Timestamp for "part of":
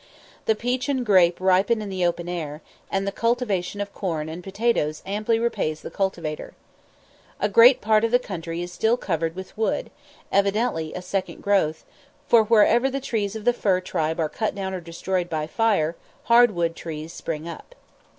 7.81-8.09